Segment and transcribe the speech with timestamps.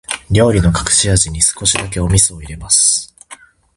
[0.31, 3.13] 料理の隠し味に、少しだけお味噌を入れます。